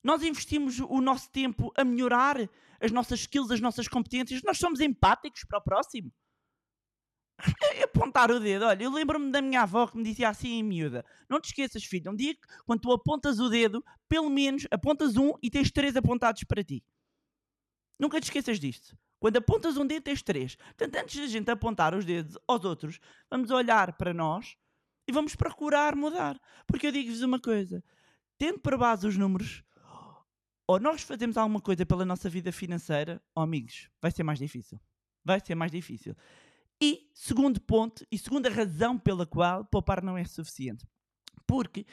Nós 0.04 0.22
investimos 0.22 0.78
o 0.80 1.00
nosso 1.00 1.30
tempo 1.30 1.72
a 1.74 1.82
melhorar 1.82 2.36
as 2.78 2.92
nossas 2.92 3.20
skills, 3.20 3.50
as 3.50 3.60
nossas 3.60 3.88
competências. 3.88 4.42
Nós 4.42 4.58
somos 4.58 4.80
empáticos 4.80 5.44
para 5.44 5.58
o 5.58 5.62
próximo. 5.62 6.12
Apontar 7.82 8.30
o 8.30 8.38
dedo. 8.38 8.66
Olha, 8.66 8.84
eu 8.84 8.92
lembro-me 8.92 9.32
da 9.32 9.40
minha 9.40 9.62
avó 9.62 9.86
que 9.86 9.96
me 9.96 10.04
dizia 10.04 10.28
assim 10.28 10.58
em 10.58 10.62
miúda: 10.62 11.04
Não 11.28 11.40
te 11.40 11.46
esqueças, 11.46 11.82
filho, 11.84 12.12
um 12.12 12.14
dia 12.14 12.34
quando 12.66 12.82
tu 12.82 12.92
apontas 12.92 13.40
o 13.40 13.48
dedo, 13.48 13.82
pelo 14.06 14.28
menos 14.28 14.66
apontas 14.70 15.16
um 15.16 15.32
e 15.42 15.50
tens 15.50 15.70
três 15.72 15.96
apontados 15.96 16.44
para 16.44 16.62
ti. 16.62 16.84
Nunca 17.98 18.20
te 18.20 18.24
esqueças 18.24 18.60
disto. 18.60 18.96
Quando 19.18 19.38
apontas 19.38 19.78
um 19.78 19.86
dedo, 19.86 20.02
tens 20.02 20.22
três. 20.22 20.56
Portanto, 20.56 20.96
antes 20.96 21.18
da 21.18 21.26
gente 21.26 21.50
apontar 21.50 21.94
os 21.94 22.04
dedos 22.04 22.36
aos 22.46 22.62
outros, 22.62 23.00
vamos 23.30 23.50
olhar 23.50 23.96
para 23.96 24.12
nós 24.12 24.54
e 25.08 25.12
vamos 25.12 25.34
procurar 25.34 25.96
mudar. 25.96 26.38
Porque 26.66 26.86
eu 26.86 26.92
digo-vos 26.92 27.22
uma 27.22 27.40
coisa: 27.40 27.82
tendo 28.36 28.58
para 28.60 28.76
base 28.76 29.06
os 29.06 29.16
números, 29.16 29.64
ou 30.66 30.80
nós 30.80 31.02
fazemos 31.02 31.36
alguma 31.36 31.60
coisa 31.60 31.84
pela 31.84 32.04
nossa 32.04 32.28
vida 32.28 32.50
financeira, 32.50 33.22
ou 33.34 33.42
amigos, 33.42 33.88
vai 34.00 34.10
ser 34.10 34.22
mais 34.22 34.38
difícil. 34.38 34.80
Vai 35.24 35.40
ser 35.40 35.54
mais 35.54 35.70
difícil. 35.70 36.14
E 36.80 37.08
segundo 37.14 37.60
ponto, 37.60 38.04
e 38.10 38.18
segunda 38.18 38.48
razão 38.50 38.98
pela 38.98 39.26
qual 39.26 39.64
poupar 39.64 40.02
não 40.02 40.18
é 40.18 40.24
suficiente. 40.24 40.86
Porque 41.46 41.86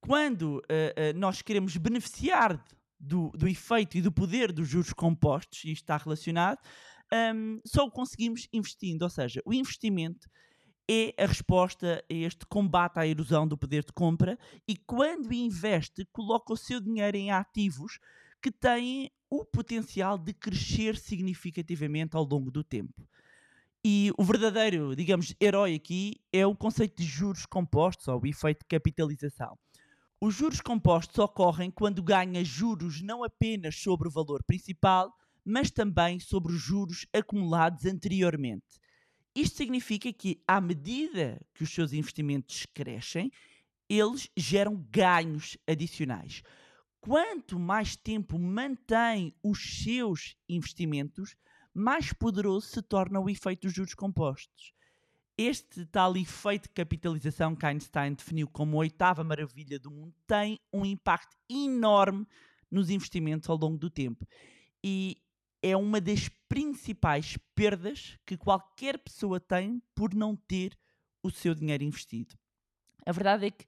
quando 0.00 0.58
uh, 0.58 0.58
uh, 0.58 1.18
nós 1.18 1.42
queremos 1.42 1.76
beneficiar 1.76 2.64
do, 2.98 3.30
do 3.30 3.48
efeito 3.48 3.98
e 3.98 4.02
do 4.02 4.12
poder 4.12 4.52
dos 4.52 4.68
juros 4.68 4.92
compostos, 4.92 5.64
e 5.64 5.72
está 5.72 5.96
relacionado, 5.96 6.58
um, 7.34 7.60
só 7.64 7.84
o 7.84 7.90
conseguimos 7.90 8.48
investindo. 8.52 9.02
Ou 9.02 9.10
seja, 9.10 9.42
o 9.44 9.52
investimento 9.52 10.28
é 10.90 11.14
a 11.22 11.26
resposta 11.26 12.04
a 12.10 12.14
este 12.14 12.44
combate 12.46 12.98
à 12.98 13.06
erosão 13.06 13.46
do 13.46 13.56
poder 13.56 13.84
de 13.84 13.92
compra 13.92 14.38
e 14.66 14.76
quando 14.76 15.32
investe, 15.32 16.04
coloca 16.12 16.52
o 16.52 16.56
seu 16.56 16.80
dinheiro 16.80 17.16
em 17.16 17.30
ativos 17.30 17.98
que 18.40 18.50
têm 18.50 19.10
o 19.30 19.44
potencial 19.44 20.18
de 20.18 20.34
crescer 20.34 20.96
significativamente 20.96 22.16
ao 22.16 22.24
longo 22.24 22.50
do 22.50 22.62
tempo. 22.62 23.06
E 23.84 24.12
o 24.16 24.22
verdadeiro, 24.22 24.94
digamos, 24.94 25.34
herói 25.40 25.74
aqui 25.74 26.20
é 26.32 26.46
o 26.46 26.54
conceito 26.54 27.02
de 27.02 27.04
juros 27.04 27.46
compostos 27.46 28.06
ou 28.08 28.20
o 28.20 28.26
efeito 28.26 28.60
de 28.60 28.66
capitalização. 28.66 29.58
Os 30.20 30.34
juros 30.34 30.60
compostos 30.60 31.18
ocorrem 31.18 31.70
quando 31.70 32.02
ganha 32.02 32.44
juros 32.44 33.02
não 33.02 33.24
apenas 33.24 33.76
sobre 33.76 34.06
o 34.06 34.10
valor 34.10 34.42
principal, 34.44 35.12
mas 35.44 35.70
também 35.70 36.20
sobre 36.20 36.52
os 36.52 36.60
juros 36.60 37.06
acumulados 37.12 37.84
anteriormente. 37.86 38.81
Isto 39.34 39.56
significa 39.56 40.12
que, 40.12 40.42
à 40.46 40.60
medida 40.60 41.40
que 41.54 41.62
os 41.62 41.70
seus 41.70 41.92
investimentos 41.92 42.66
crescem, 42.74 43.30
eles 43.88 44.28
geram 44.36 44.76
ganhos 44.90 45.56
adicionais. 45.66 46.42
Quanto 47.00 47.58
mais 47.58 47.96
tempo 47.96 48.38
mantém 48.38 49.34
os 49.42 49.82
seus 49.82 50.36
investimentos, 50.48 51.34
mais 51.74 52.12
poderoso 52.12 52.66
se 52.68 52.82
torna 52.82 53.18
o 53.18 53.28
efeito 53.28 53.62
dos 53.62 53.74
juros 53.74 53.94
compostos. 53.94 54.72
Este 55.36 55.86
tal 55.86 56.16
efeito 56.16 56.64
de 56.64 56.74
capitalização 56.74 57.56
que 57.56 57.64
Einstein 57.64 58.12
definiu 58.12 58.46
como 58.48 58.76
a 58.76 58.80
oitava 58.80 59.24
maravilha 59.24 59.78
do 59.78 59.90
mundo 59.90 60.14
tem 60.26 60.60
um 60.72 60.84
impacto 60.84 61.36
enorme 61.48 62.26
nos 62.70 62.90
investimentos 62.90 63.48
ao 63.48 63.56
longo 63.56 63.78
do 63.78 63.88
tempo. 63.88 64.26
E 64.84 65.21
é 65.62 65.76
uma 65.76 66.00
das 66.00 66.28
principais 66.48 67.38
perdas 67.54 68.18
que 68.26 68.36
qualquer 68.36 68.98
pessoa 68.98 69.38
tem 69.38 69.80
por 69.94 70.12
não 70.14 70.34
ter 70.34 70.76
o 71.22 71.30
seu 71.30 71.54
dinheiro 71.54 71.84
investido. 71.84 72.34
A 73.06 73.12
verdade 73.12 73.46
é 73.46 73.50
que 73.50 73.64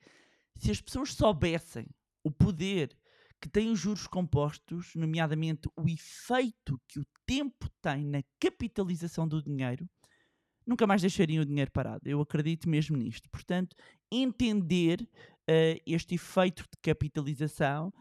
se 0.56 0.70
as 0.70 0.80
pessoas 0.80 1.14
soubessem 1.14 1.86
o 2.22 2.30
poder 2.30 2.96
que 3.40 3.48
têm 3.48 3.70
os 3.70 3.78
juros 3.78 4.06
compostos, 4.06 4.94
nomeadamente 4.94 5.68
o 5.76 5.88
efeito 5.88 6.80
que 6.88 6.98
o 6.98 7.06
tempo 7.26 7.68
tem 7.80 8.04
na 8.04 8.22
capitalização 8.40 9.28
do 9.28 9.42
dinheiro, 9.42 9.88
nunca 10.66 10.86
mais 10.86 11.00
deixariam 11.00 11.42
o 11.42 11.46
dinheiro 11.46 11.70
parado. 11.70 12.08
Eu 12.08 12.20
acredito 12.20 12.68
mesmo 12.68 12.96
nisto. 12.96 13.28
Portanto, 13.30 13.76
entender 14.10 15.02
uh, 15.02 15.80
este 15.86 16.14
efeito 16.14 16.62
de 16.62 16.78
capitalização 16.82 17.92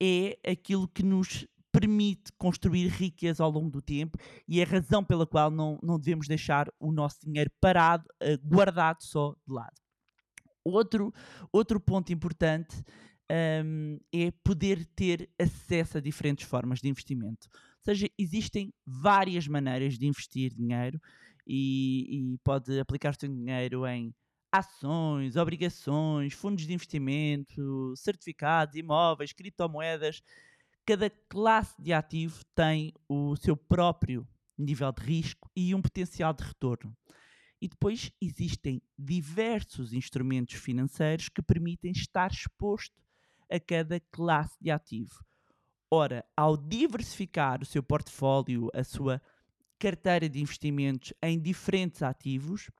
é 0.00 0.38
aquilo 0.48 0.86
que 0.88 1.02
nos 1.02 1.46
permite 1.72 2.32
construir 2.38 2.88
riqueza 2.88 3.42
ao 3.44 3.50
longo 3.50 3.70
do 3.70 3.82
tempo 3.82 4.18
e 4.48 4.60
é 4.60 4.64
a 4.64 4.66
razão 4.66 5.04
pela 5.04 5.26
qual 5.26 5.50
não, 5.50 5.78
não 5.82 5.98
devemos 5.98 6.26
deixar 6.26 6.68
o 6.80 6.90
nosso 6.90 7.18
dinheiro 7.24 7.50
parado, 7.60 8.08
uh, 8.22 8.38
guardado 8.48 9.02
só 9.02 9.34
de 9.46 9.52
lado. 9.52 9.74
Outro, 10.64 11.12
outro 11.52 11.78
ponto 11.78 12.12
importante 12.12 12.82
um, 13.64 13.98
é 14.12 14.30
poder 14.44 14.84
ter 14.96 15.30
acesso 15.38 15.98
a 15.98 16.00
diferentes 16.00 16.46
formas 16.46 16.80
de 16.80 16.88
investimento. 16.88 17.48
Ou 17.52 17.84
seja, 17.84 18.08
existem 18.18 18.72
várias 18.84 19.46
maneiras 19.46 19.96
de 19.98 20.06
investir 20.06 20.52
dinheiro 20.52 21.00
e, 21.46 22.34
e 22.34 22.38
pode 22.38 22.78
aplicar 22.80 23.14
o 23.14 23.20
seu 23.20 23.28
dinheiro 23.28 23.86
em 23.86 24.12
ações, 24.50 25.36
obrigações, 25.36 26.32
fundos 26.32 26.66
de 26.66 26.72
investimento, 26.72 27.94
certificados, 27.96 28.74
imóveis, 28.74 29.32
criptomoedas. 29.32 30.22
Cada 30.86 31.10
classe 31.10 31.74
de 31.82 31.92
ativo 31.92 32.44
tem 32.54 32.94
o 33.08 33.34
seu 33.34 33.56
próprio 33.56 34.24
nível 34.56 34.92
de 34.92 35.02
risco 35.02 35.50
e 35.56 35.74
um 35.74 35.82
potencial 35.82 36.32
de 36.32 36.44
retorno. 36.44 36.96
E 37.60 37.66
depois 37.66 38.12
existem 38.20 38.80
diversos 38.96 39.92
instrumentos 39.92 40.54
financeiros 40.54 41.28
que 41.28 41.42
permitem 41.42 41.90
estar 41.90 42.30
exposto 42.30 43.02
a 43.50 43.58
cada 43.58 43.98
classe 44.12 44.56
de 44.60 44.70
ativo. 44.70 45.24
Ora, 45.90 46.24
ao 46.36 46.56
diversificar 46.56 47.60
o 47.62 47.66
seu 47.66 47.82
portfólio, 47.82 48.70
a 48.72 48.84
sua 48.84 49.20
carteira 49.80 50.28
de 50.28 50.40
investimentos 50.40 51.12
em 51.20 51.40
diferentes 51.40 52.00
ativos, 52.00 52.70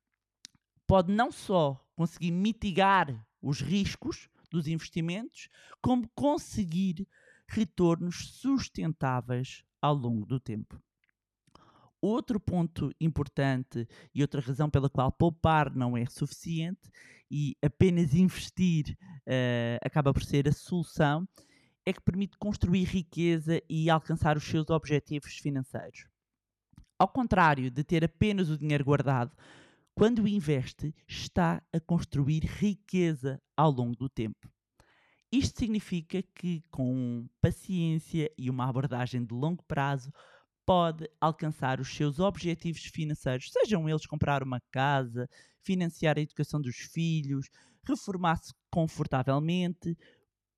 pode 0.87 1.13
não 1.13 1.33
só 1.33 1.85
conseguir 1.97 2.31
mitigar 2.31 3.27
os 3.43 3.61
riscos 3.61 4.29
dos 4.49 4.69
investimentos, 4.69 5.49
como 5.83 6.09
conseguir 6.15 7.05
retornos 7.49 8.33
sustentáveis 8.41 9.65
ao 9.81 9.95
longo 9.95 10.27
do 10.27 10.41
tempo. 10.41 10.81
Outro 12.01 12.39
ponto 12.39 12.93
importante 13.01 13.89
e 14.15 14.23
outra 14.23 14.41
razão 14.41 14.69
pela 14.69 14.91
qual 14.91 15.11
poupar 15.11 15.75
não 15.75 15.97
é 15.97 16.07
suficiente 16.07 16.91
e 17.31 17.57
apenas 17.63 18.15
investir 18.15 18.97
uh, 19.27 19.79
acaba 19.83 20.13
por 20.13 20.23
ser 20.23 20.47
a 20.49 20.53
solução 20.53 21.27
é 21.85 21.93
que 21.93 22.01
permite 22.01 22.37
construir 22.37 22.85
riqueza 22.85 23.63
e 23.69 23.89
alcançar 23.89 24.37
os 24.37 24.45
seus 24.45 24.71
objetivos 24.71 25.39
financeiros. 25.39 26.07
Ao 26.99 27.09
contrário 27.09 27.71
de 27.71 27.85
ter 27.85 28.05
apenas 28.05 28.51
o 28.51 28.59
dinheiro 28.59 28.85
guardado, 28.85 29.33
quando 29.95 30.29
investe, 30.29 30.95
está 31.09 31.63
a 31.73 31.81
construir 31.81 32.45
riqueza 32.45 33.41
ao 33.57 33.71
longo 33.71 33.97
do 33.97 34.09
tempo. 34.09 34.51
Isto 35.33 35.59
significa 35.59 36.23
que, 36.35 36.63
com 36.71 37.29
paciência 37.41 38.31
e 38.39 38.49
uma 38.49 38.69
abordagem 38.69 39.25
de 39.25 39.35
longo 39.35 39.63
prazo, 39.65 40.13
pode 40.65 41.09
alcançar 41.21 41.81
os 41.81 41.89
seus 41.89 42.19
objetivos 42.19 42.83
financeiros, 42.85 43.51
sejam 43.53 43.89
eles 43.89 44.07
comprar 44.07 44.43
uma 44.43 44.61
casa, 44.73 45.29
financiar 45.63 46.19
a 46.19 46.21
educação 46.21 46.61
dos 46.61 46.77
filhos, 46.77 47.49
reformar-se 47.85 48.53
confortavelmente. 48.71 49.97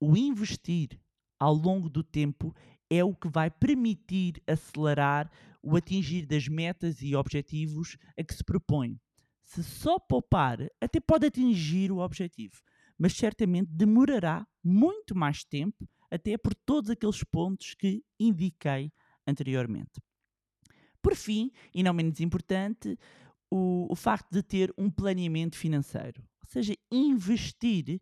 O 0.00 0.16
investir 0.16 0.98
ao 1.38 1.54
longo 1.54 1.88
do 1.88 2.02
tempo 2.02 2.54
é 2.90 3.04
o 3.04 3.14
que 3.14 3.28
vai 3.28 3.50
permitir 3.50 4.42
acelerar 4.46 5.30
o 5.62 5.76
atingir 5.76 6.24
das 6.24 6.48
metas 6.48 7.02
e 7.02 7.14
objetivos 7.14 7.96
a 8.18 8.24
que 8.24 8.34
se 8.34 8.44
propõe. 8.44 8.98
Se 9.44 9.62
só 9.62 9.98
poupar, 9.98 10.58
até 10.80 11.00
pode 11.00 11.26
atingir 11.26 11.90
o 11.90 11.98
objetivo, 11.98 12.62
mas 12.98 13.14
certamente 13.14 13.70
demorará 13.70 14.46
muito 14.62 15.14
mais 15.14 15.44
tempo, 15.44 15.88
até 16.10 16.36
por 16.36 16.54
todos 16.54 16.90
aqueles 16.90 17.22
pontos 17.22 17.74
que 17.74 18.02
indiquei 18.18 18.92
anteriormente. 19.26 20.00
Por 21.00 21.14
fim, 21.14 21.50
e 21.72 21.82
não 21.82 21.94
menos 21.94 22.20
importante, 22.20 22.98
o, 23.50 23.86
o 23.90 23.94
facto 23.94 24.30
de 24.30 24.42
ter 24.42 24.74
um 24.76 24.90
planeamento 24.90 25.56
financeiro, 25.56 26.22
ou 26.42 26.48
seja, 26.48 26.74
investir 26.90 28.00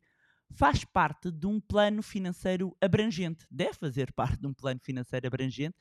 faz 0.54 0.84
parte 0.84 1.30
de 1.30 1.46
um 1.46 1.60
plano 1.60 2.02
financeiro 2.02 2.76
abrangente, 2.80 3.46
deve 3.50 3.74
fazer 3.74 4.12
parte 4.12 4.40
de 4.40 4.46
um 4.46 4.54
plano 4.54 4.80
financeiro 4.82 5.26
abrangente 5.26 5.76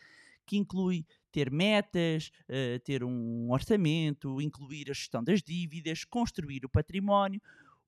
que 0.46 0.58
inclui 0.58 1.06
ter 1.32 1.52
metas, 1.52 2.32
uh, 2.50 2.80
ter 2.84 3.04
um 3.04 3.52
orçamento, 3.52 4.40
incluir 4.40 4.90
a 4.90 4.94
gestão 4.94 5.24
das 5.24 5.42
dívidas, 5.42 6.04
construir 6.06 6.64
o 6.66 6.70
património. 6.70 7.42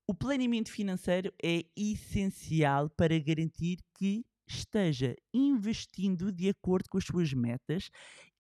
O 0.10 0.14
planeamento 0.14 0.72
financeiro 0.72 1.34
é 1.44 1.66
essencial 1.76 2.90
para 2.90 3.20
garantir 3.20 3.80
que 3.94 4.26
esteja 4.48 5.14
investindo 5.34 6.32
de 6.32 6.48
acordo 6.48 6.88
com 6.90 6.98
as 6.98 7.04
suas 7.04 7.34
metas 7.34 7.90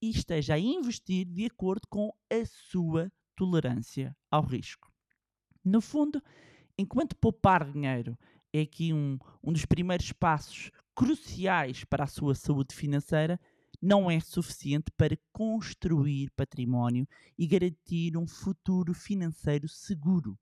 e 0.01 0.09
esteja 0.09 0.53
a 0.53 0.59
investir 0.59 1.25
de 1.25 1.43
acordo 1.43 1.85
com 1.89 2.13
a 2.31 2.45
sua 2.45 3.11
tolerância 3.35 4.15
ao 4.31 4.45
risco. 4.45 4.89
No 5.61 5.81
fundo, 5.81 6.23
enquanto 6.77 7.17
poupar 7.17 7.69
dinheiro 7.69 8.17
é 8.53 8.61
aqui 8.61 8.93
um, 8.93 9.19
um 9.43 9.51
dos 9.51 9.65
primeiros 9.65 10.13
passos 10.13 10.71
cruciais 10.95 11.83
para 11.83 12.05
a 12.05 12.07
sua 12.07 12.33
saúde 12.33 12.73
financeira, 12.73 13.37
não 13.81 14.09
é 14.09 14.21
suficiente 14.21 14.89
para 14.95 15.19
construir 15.33 16.31
património 16.31 17.05
e 17.37 17.45
garantir 17.45 18.15
um 18.15 18.25
futuro 18.25 18.93
financeiro 18.93 19.67
seguro. 19.67 20.39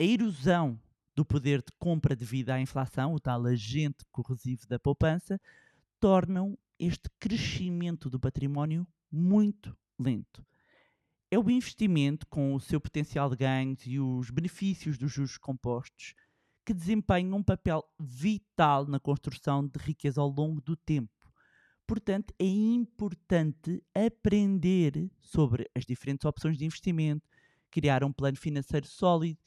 A 0.00 0.04
erosão 0.04 0.80
do 1.12 1.24
poder 1.24 1.58
de 1.58 1.72
compra 1.76 2.14
devido 2.14 2.50
à 2.50 2.60
inflação, 2.60 3.14
o 3.14 3.18
tal 3.18 3.44
agente 3.46 4.04
corrosivo 4.12 4.64
da 4.68 4.78
poupança, 4.78 5.40
tornam 5.98 6.56
este 6.78 7.10
crescimento 7.18 8.08
do 8.08 8.20
património 8.20 8.86
muito 9.10 9.76
lento. 9.98 10.46
É 11.28 11.36
o 11.36 11.50
investimento, 11.50 12.28
com 12.28 12.54
o 12.54 12.60
seu 12.60 12.80
potencial 12.80 13.28
de 13.28 13.36
ganhos 13.38 13.80
e 13.84 13.98
os 13.98 14.30
benefícios 14.30 14.96
dos 14.96 15.10
juros 15.10 15.36
compostos, 15.36 16.14
que 16.64 16.72
desempenha 16.72 17.34
um 17.34 17.42
papel 17.42 17.84
vital 17.98 18.86
na 18.86 19.00
construção 19.00 19.66
de 19.66 19.80
riqueza 19.80 20.20
ao 20.20 20.28
longo 20.28 20.60
do 20.60 20.76
tempo. 20.76 21.10
Portanto, 21.88 22.32
é 22.38 22.46
importante 22.46 23.82
aprender 23.92 25.10
sobre 25.18 25.68
as 25.74 25.84
diferentes 25.84 26.24
opções 26.24 26.56
de 26.56 26.64
investimento, 26.64 27.26
criar 27.68 28.04
um 28.04 28.12
plano 28.12 28.36
financeiro 28.36 28.86
sólido 28.86 29.40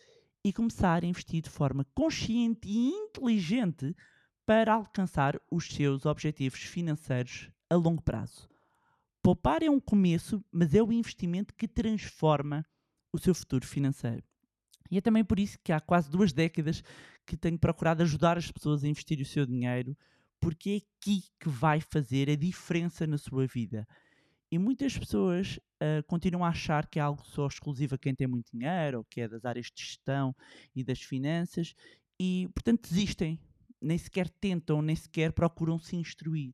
e 0.44 0.52
começar 0.52 1.04
a 1.04 1.08
investir 1.08 1.42
de 1.42 1.50
forma 1.50 1.86
consciente 1.94 2.68
e 2.68 2.90
inteligente 2.90 3.96
para 4.46 4.74
alcançar 4.74 5.40
os 5.52 5.68
seus 5.68 6.06
objetivos 6.06 6.62
financeiros 6.62 7.50
a 7.70 7.76
longo 7.76 8.02
prazo. 8.02 8.50
Poupar 9.22 9.62
é 9.62 9.70
um 9.70 9.80
começo, 9.80 10.44
mas 10.52 10.74
é 10.74 10.82
o 10.82 10.92
investimento 10.92 11.54
que 11.54 11.68
transforma 11.68 12.66
o 13.14 13.20
seu 13.20 13.36
futuro 13.36 13.66
financeiro. 13.66 14.24
E 14.90 14.98
é 14.98 15.02
também 15.02 15.24
por 15.24 15.40
isso 15.40 15.60
que 15.64 15.72
há 15.72 15.80
quase 15.80 16.10
duas 16.10 16.34
décadas 16.34 16.84
que 17.26 17.38
tenho 17.38 17.58
procurado 17.58 18.02
ajudar 18.02 18.38
as 18.38 18.52
pessoas 18.52 18.84
a 18.84 18.88
investir 18.88 19.22
o 19.22 19.26
seu 19.26 19.46
dinheiro, 19.46 19.96
porque 20.40 20.70
é 20.72 20.78
aqui 20.78 21.24
que 21.40 21.48
vai 21.48 21.80
fazer 21.80 22.30
a 22.30 22.36
diferença 22.36 23.06
na 23.06 23.18
sua 23.18 23.46
vida. 23.46 23.88
E 24.52 24.60
muitas 24.60 24.98
pessoas 24.98 25.58
uh, 25.82 26.04
continuam 26.08 26.44
a 26.44 26.50
achar 26.50 26.86
que 26.88 27.00
é 27.00 27.02
algo 27.02 27.24
só 27.26 27.48
exclusivo 27.48 27.96
a 27.96 27.98
quem 27.98 28.14
tem 28.14 28.28
muito 28.28 28.52
dinheiro, 28.52 28.98
ou 28.98 29.06
que 29.06 29.22
é 29.22 29.28
das 29.28 29.46
áreas 29.46 29.68
de 29.74 29.82
gestão 29.82 30.36
e 30.76 30.84
das 30.84 31.02
finanças, 31.02 31.74
e 32.20 32.50
portanto 32.54 32.90
desistem, 32.90 33.40
nem 33.82 33.98
sequer 33.98 34.30
tentam, 34.30 34.82
nem 34.82 34.96
sequer 34.96 35.32
procuram 35.32 35.80
se 35.80 35.96
instruir. 35.96 36.54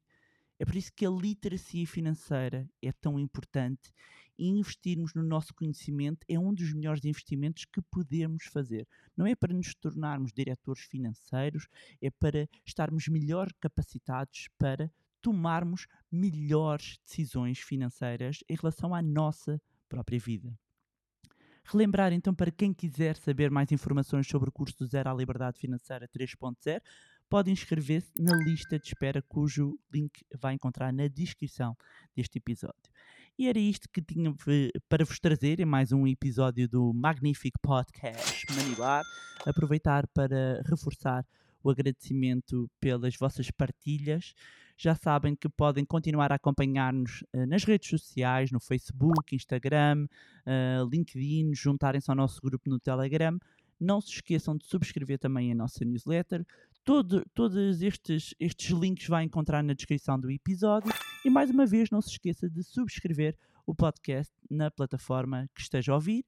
É 0.60 0.66
por 0.66 0.76
isso 0.76 0.92
que 0.96 1.06
a 1.06 1.10
literacia 1.10 1.88
financeira 1.88 2.70
é 2.82 2.92
tão 2.92 3.20
importante 3.20 3.92
e 4.38 4.48
investirmos 4.48 5.14
no 5.16 5.24
nosso 5.24 5.54
conhecimento 5.54 6.26
é 6.30 6.38
um 6.38 6.54
dos 6.54 6.72
melhores 6.74 7.04
investimentos 7.04 7.66
que 7.66 7.82
podemos 7.82 8.46
fazer. 8.46 8.88
Não 9.16 9.26
é 9.26 9.36
para 9.36 9.54
nos 9.54 9.74
tornarmos 9.74 10.32
diretores 10.32 10.84
financeiros, 10.84 11.68
é 12.00 12.12
para 12.12 12.48
estarmos 12.66 13.08
melhor 13.08 13.52
capacitados 13.60 14.48
para 14.58 14.92
tomarmos 15.28 15.88
melhores 16.10 16.98
decisões 17.06 17.60
financeiras 17.60 18.46
em 18.48 18.56
relação 18.56 18.96
à 18.96 19.02
nossa 19.02 19.62
própria 19.90 20.18
vida. 20.18 20.58
Relembrar 21.66 22.13
então 22.13 22.34
para 22.34 22.50
quem 22.50 22.74
quiser 22.74 23.18
saber 23.18 23.52
mais 23.52 23.70
informações 23.74 24.26
sobre 24.26 24.48
o 24.48 24.54
curso 24.54 24.78
do 24.78 24.88
Zero 24.88 25.10
à 25.10 25.13
Liberdade 25.13 25.60
Financeira 25.60 26.08
3.0, 26.08 26.82
pode 27.30 27.52
inscrever-se 27.52 28.10
na 28.18 28.34
lista 28.38 28.80
de 28.80 28.88
espera, 28.88 29.22
cujo 29.22 29.78
link 29.94 30.24
vai 30.40 30.54
encontrar 30.54 30.94
na 30.94 31.10
descrição 31.10 31.76
deste 32.16 32.38
episódio. 32.38 32.90
E 33.38 33.50
era 33.50 33.60
isto 33.60 33.90
que 33.90 34.02
tinha 34.02 34.34
para 34.88 35.04
vos 35.04 35.20
trazer 35.20 35.60
em 35.60 35.66
mais 35.66 35.92
um 35.92 36.08
episódio 36.08 36.70
do 36.70 36.94
magnífico 36.94 37.60
podcast 37.62 38.46
Manibar. 38.56 39.04
Aproveitar 39.46 40.08
para 40.08 40.62
reforçar 40.66 41.28
o 41.62 41.70
agradecimento 41.70 42.72
pelas 42.80 43.18
vossas 43.18 43.52
partilhas. 43.52 44.34
Já 44.78 44.94
sabem 44.94 45.36
que 45.36 45.50
podem 45.50 45.84
continuar 45.84 46.32
a 46.32 46.36
acompanhar-nos 46.36 47.24
uh, 47.34 47.48
nas 47.48 47.63
redes 47.63 47.90
sociais, 47.90 48.52
no 48.52 48.60
Facebook, 48.60 49.36
Instagram, 49.36 50.08
uh, 50.46 50.88
LinkedIn, 50.88 51.56
juntarem-se 51.56 52.12
ao 52.12 52.16
nosso 52.16 52.40
grupo 52.40 52.70
no 52.70 52.80
Telegram. 52.80 53.40
Não 53.80 54.00
se 54.00 54.12
esqueçam 54.12 54.56
de 54.56 54.68
subscrever 54.68 55.18
também 55.18 55.52
a 55.52 55.56
nossa 55.56 55.84
newsletter. 55.84 56.46
Todo, 56.84 57.26
todos 57.34 57.82
estes, 57.82 58.36
estes 58.40 58.70
links 58.70 59.08
vai 59.08 59.24
encontrar 59.24 59.63
na 59.63 59.74
descrição 59.74 60.20
do 60.20 60.30
episódio. 60.30 60.92
E 61.26 61.30
mais 61.30 61.50
uma 61.50 61.66
vez, 61.66 61.90
não 61.90 62.02
se 62.02 62.12
esqueça 62.12 62.48
de 62.48 62.63
subscrever 62.63 63.36
o 63.66 63.74
podcast 63.74 64.32
na 64.50 64.70
plataforma 64.70 65.50
que 65.56 65.62
esteja 65.62 65.92
a 65.92 65.96
ouvir. 65.96 66.24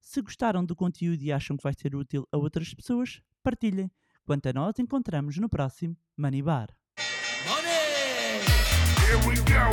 Se 0.00 0.20
gostaram 0.20 0.64
do 0.64 0.74
conteúdo 0.74 1.22
e 1.22 1.30
acham 1.30 1.56
que 1.56 1.62
vai 1.62 1.72
ser 1.72 1.94
útil 1.94 2.26
a 2.32 2.36
outras 2.36 2.74
pessoas, 2.74 3.22
partilhem. 3.44 3.90
Quanto 4.24 4.48
a 4.48 4.52
nós, 4.52 4.78
encontramos 4.80 5.38
no 5.38 5.48
próximo 5.48 5.96
Money 6.16 6.42
Bar. 6.42 6.81
here 9.12 9.28
we 9.28 9.34
go. 9.42 9.70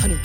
Honey, 0.00 0.18